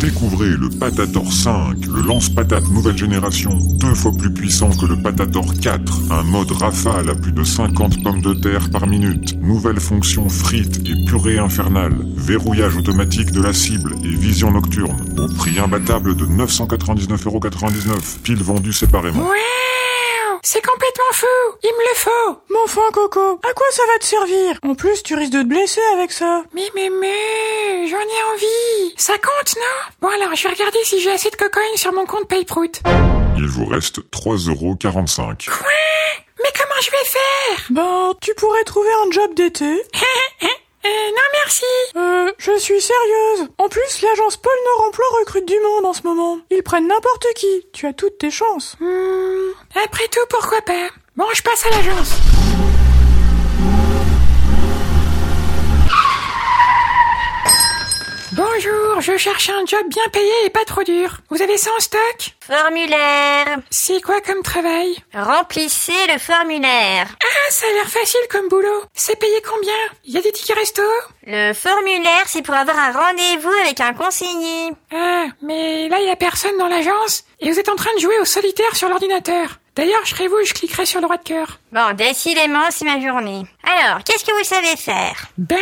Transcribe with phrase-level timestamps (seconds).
[0.00, 5.46] Découvrez le Patator 5, le lance-patate nouvelle génération, deux fois plus puissant que le Patator
[5.60, 10.28] 4, un mode rafale à plus de 50 pommes de terre par minute, nouvelle fonction
[10.28, 16.16] frites et purée infernale, verrouillage automatique de la cible et vision nocturne, au prix imbattable
[16.16, 19.26] de 999,99€, piles vendues séparément.
[20.52, 21.26] C'est complètement fou
[21.62, 24.58] Il me le faut Mais enfin, Coco, à quoi ça va te servir?
[24.64, 26.42] En plus, tu risques de te blesser avec ça.
[26.52, 29.92] Mais mais mais, j'en ai envie Ça compte, non?
[30.00, 32.80] Bon alors, je vais regarder si j'ai assez de cocaïne sur mon compte PayProut.
[33.36, 35.50] Il vous reste 3,45€.
[35.50, 35.68] Quoi?
[36.42, 37.66] Mais comment je vais faire?
[37.70, 39.80] Ben, tu pourrais trouver un job d'été.
[40.84, 41.64] Euh, non merci
[41.96, 43.48] Euh, je suis sérieuse.
[43.58, 46.38] En plus, l'agence Paul Nord Emploi recrute du monde en ce moment.
[46.50, 47.66] Ils prennent n'importe qui.
[47.72, 48.76] Tu as toutes tes chances.
[48.80, 49.50] Hmm,
[49.84, 50.88] Après tout, pourquoi pas?
[51.16, 52.12] Bon, je passe à l'agence.
[58.32, 61.18] Bonjour, je cherche un job bien payé et pas trop dur.
[61.30, 62.36] Vous avez ça en stock?
[62.46, 63.58] Formulaire.
[63.70, 64.96] C'est quoi comme travail?
[65.12, 67.08] Remplissez le formulaire.
[67.50, 68.84] Ça a l'air facile comme boulot.
[68.94, 69.74] C'est payé combien?
[70.04, 70.82] Il y a des tickets resto?
[71.26, 74.70] Le formulaire, c'est pour avoir un rendez-vous avec un conseiller.
[74.92, 78.00] Ah, mais là, il y a personne dans l'agence et vous êtes en train de
[78.00, 79.58] jouer au solitaire sur l'ordinateur.
[79.76, 81.58] D'ailleurs, je serais vous, je cliquerai sur le droit de cœur.
[81.72, 83.44] Bon, décidément, c'est ma journée.
[83.62, 85.26] Alors, qu'est-ce que vous savez faire?
[85.38, 85.56] Ben,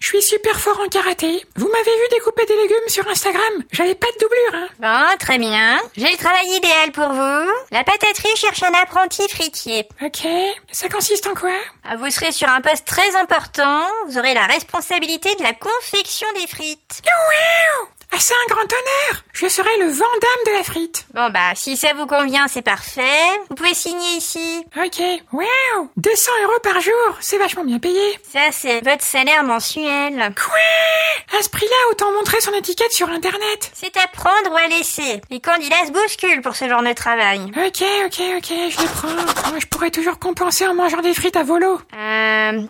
[0.00, 1.44] je suis super fort en karaté.
[1.56, 3.42] Vous m'avez vu découper des légumes sur Instagram?
[3.72, 4.68] J'avais pas de doublure, hein.
[4.80, 5.80] Bon, très bien.
[5.96, 7.50] J'ai le travail idéal pour vous.
[7.72, 9.88] La pataterie cherche un apprenti fritier.
[10.02, 10.26] Ok,
[10.70, 11.50] ça consiste en quoi?
[11.84, 13.82] Ah, Vous serez sur un poste très important.
[14.08, 17.02] Vous aurez la responsabilité de la confection des frites.
[17.06, 17.88] Wow
[18.20, 21.06] C'est un grand honneur Je serai le Vandame de la frite.
[21.14, 23.02] Bon, bah, si ça vous convient, c'est parfait.
[23.48, 24.64] Vous pouvez signer ici.
[24.76, 25.00] Ok,
[25.32, 28.18] wow 200 euros par jour, c'est vachement bien payé.
[28.32, 30.32] Ça, c'est votre salaire mensuel.
[30.34, 31.38] Quoi?
[31.38, 33.70] À ce prix-là, autant montrer son étiquette sur Internet.
[33.74, 35.20] C'est à prendre ou à laisser.
[35.30, 37.40] Les candidats se bousculent pour ce genre de travail.
[37.56, 39.50] Ok, ok, ok, je les prends.
[39.50, 41.80] Moi, je pourrais toujours compenser en mangeant des frites à volo.
[41.94, 42.17] Euh,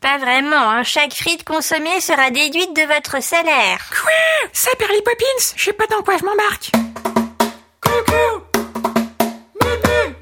[0.01, 0.71] pas vraiment.
[0.71, 0.83] Hein.
[0.83, 3.79] Chaque frite consommée sera déduite de votre salaire.
[3.91, 4.49] Quoi?
[4.53, 5.55] Ça, Perly Poppins?
[5.57, 6.71] Je sais pas dans quoi je m'embarque.
[7.81, 8.43] Coucou
[9.63, 10.15] Mémé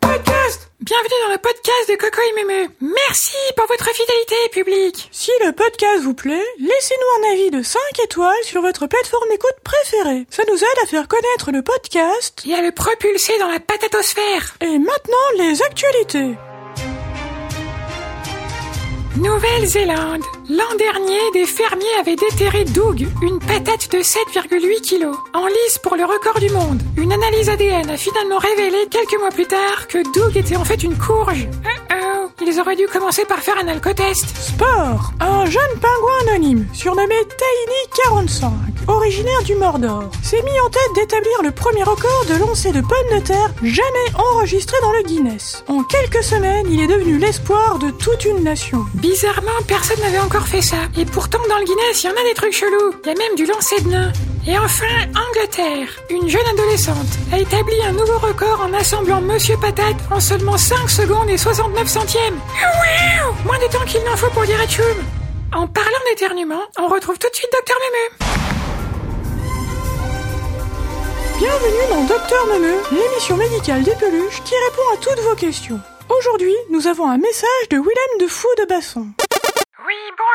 [0.00, 2.68] Podcast Bienvenue dans le podcast de Coco et Mémé.
[2.80, 5.08] Merci pour votre fidélité, public.
[5.10, 9.56] Si le podcast vous plaît, laissez-nous un avis de 5 étoiles sur votre plateforme d'écoute
[9.64, 10.26] préférée.
[10.30, 12.44] Ça nous aide à faire connaître le podcast.
[12.46, 14.54] Et à le propulser dans la patatosphère.
[14.60, 16.36] Et maintenant, les actualités.
[19.16, 20.22] Nouvelle-Zélande.
[20.50, 25.96] L'an dernier, des fermiers avaient déterré Doug, une patate de 7,8 kilos, en lice pour
[25.96, 26.82] le record du monde.
[26.96, 30.82] Une analyse ADN a finalement révélé quelques mois plus tard que Doug était en fait
[30.82, 31.48] une courge.
[31.64, 32.28] Uh-oh.
[32.46, 34.26] Ils auraient dû commencer par faire un alcotest.
[34.36, 35.12] Sport.
[35.20, 38.50] Un jeune pingouin anonyme, surnommé Tiny45,
[38.88, 43.18] originaire du Mordor, s'est mis en tête d'établir le premier record de lancer de pommes
[43.18, 43.88] de terre jamais
[44.32, 45.64] enregistré dans le Guinness.
[45.68, 48.84] En quelques semaines, il est devenu l'espoir de toute une nation.
[48.94, 50.76] Bizarrement, personne n'avait encore fait ça.
[50.96, 52.94] Et pourtant, dans le Guinness, il y en a des trucs chelous.
[53.04, 54.12] Il y a même du lancer de nains.
[54.46, 54.86] Et enfin,
[55.28, 55.88] Angleterre.
[56.08, 60.88] Une jeune adolescente a établi un nouveau record en assemblant Monsieur Patate en seulement 5
[60.88, 62.38] secondes et 69 centièmes.
[63.44, 64.84] Moins de temps qu'il n'en faut pour dire Atchoum.
[65.52, 68.35] En parlant d'éternuement, on retrouve tout de suite Docteur Mémé.
[71.38, 75.78] Bienvenue dans Docteur Neuneu, l'émission médicale des peluches qui répond à toutes vos questions.
[76.08, 79.08] Aujourd'hui, nous avons un message de Willem de Fou de Basson.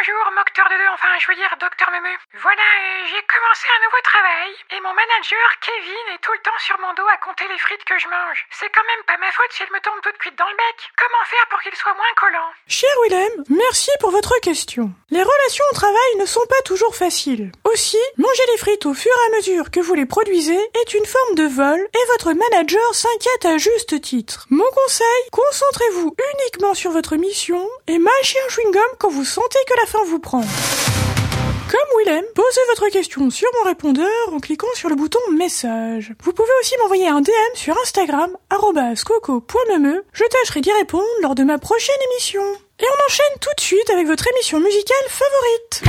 [0.02, 2.10] Bonjour, Mocteur de deux, enfin, je veux dire, Docteur Mémé.
[2.42, 2.66] Voilà,
[3.06, 6.90] j'ai commencé un nouveau travail, et mon manager, Kevin, est tout le temps sur mon
[6.98, 8.42] dos à compter les frites que je mange.
[8.50, 10.78] C'est quand même pas ma faute si elles me tombent toutes cuites dans le bec.
[10.98, 14.90] Comment faire pour qu'ils soient moins collants Cher Willem, merci pour votre question.
[15.14, 17.54] Les relations au travail ne sont pas toujours faciles.
[17.70, 21.06] Aussi, manger les frites au fur et à mesure que vous les produisez est une
[21.06, 24.48] forme de vol et votre manager s'inquiète à juste titre.
[24.50, 29.78] Mon conseil, concentrez-vous uniquement sur votre mission et mâchez un chewing-gum quand vous sentez que
[29.78, 30.42] la vous prend.
[30.42, 36.14] Comme Willem, posez votre question sur mon répondeur en cliquant sur le bouton message.
[36.24, 40.02] Vous pouvez aussi m'envoyer un DM sur Instagram, coco.meme.
[40.14, 42.44] Je tâcherai d'y répondre lors de ma prochaine émission.
[42.80, 45.84] Et on enchaîne tout de suite avec votre émission musicale favorite.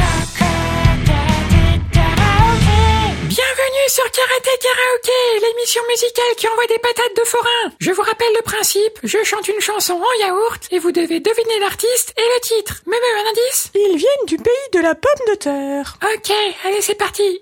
[4.83, 7.73] Karaoké, l'émission musicale qui envoie des patates de forain.
[7.79, 11.59] Je vous rappelle le principe, je chante une chanson en yaourt et vous devez deviner
[11.61, 12.83] l'artiste et le titre.
[12.87, 15.99] Mémé, un indice Ils viennent du pays de la pomme de terre.
[16.03, 16.33] Ok,
[16.65, 17.41] allez c'est parti.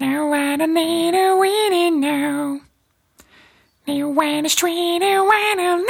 [0.00, 2.60] Now I don't need a now.
[4.48, 5.84] Street, need a turn wow.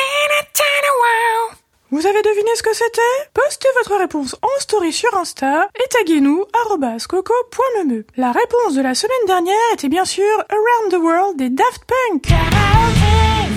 [1.93, 3.01] Vous avez deviné ce que c'était
[3.35, 6.45] Postez votre réponse en story sur Insta et taguez-nous
[7.09, 8.05] coco.meme.
[8.17, 12.29] La réponse de la semaine dernière était bien sûr Around the World des Daft Punk.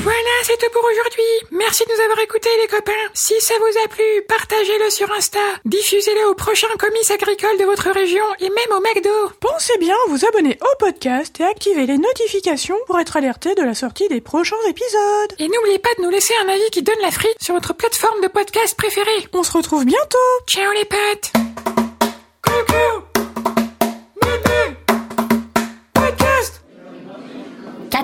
[0.03, 1.23] Voilà, c'est tout pour aujourd'hui.
[1.51, 2.91] Merci de nous avoir écoutés, les copains.
[3.13, 5.39] Si ça vous a plu, partagez-le sur Insta.
[5.63, 9.31] Diffusez-le au prochain comice agricole de votre région et même au McDo.
[9.39, 13.63] Pensez bien à vous abonner au podcast et activer les notifications pour être alerté de
[13.63, 15.35] la sortie des prochains épisodes.
[15.39, 18.19] Et n'oubliez pas de nous laisser un avis qui donne la frite sur votre plateforme
[18.21, 19.27] de podcast préférée.
[19.31, 20.17] On se retrouve bientôt
[20.47, 21.31] Ciao les potes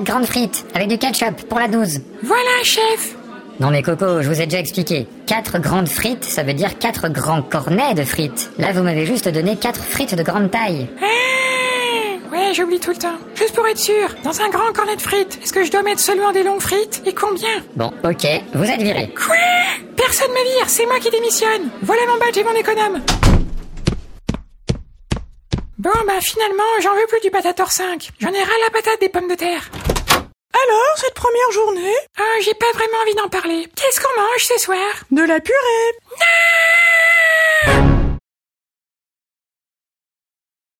[0.10, 2.00] grandes frites avec du ketchup pour la 12.
[2.24, 3.16] Voilà, chef
[3.60, 5.08] Non mais Coco, je vous ai déjà expliqué.
[5.28, 8.50] 4 grandes frites, ça veut dire 4 grands cornets de frites.
[8.58, 10.88] Là, vous m'avez juste donné 4 frites de grande taille.
[11.00, 11.06] Ah
[12.32, 13.18] Ouais, j'oublie tout le temps.
[13.36, 16.00] Juste pour être sûr, dans un grand cornet de frites, est-ce que je dois mettre
[16.00, 17.48] seulement des longues frites Et combien?
[17.76, 19.14] Bon, ok, vous êtes viré.
[19.16, 19.36] Quoi?
[19.96, 21.70] Personne me vire, c'est moi qui démissionne.
[21.84, 23.02] Voilà mon badge et mon économe.
[25.78, 28.10] Bon, bah finalement, j'en veux plus du patator 5.
[28.20, 29.70] J'en ai ras la patate des pommes de terre.
[30.68, 31.96] Alors, cette première journée?
[32.18, 33.68] Ah, j'ai pas vraiment envie d'en parler.
[33.76, 34.90] Qu'est-ce qu'on mange ce soir?
[35.12, 35.60] De la purée.